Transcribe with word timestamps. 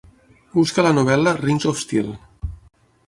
Busca 0.55 0.85
la 0.87 0.93
novel·la 1.01 1.35
Rings 1.41 1.67
of 1.73 1.79
steel 1.83 2.11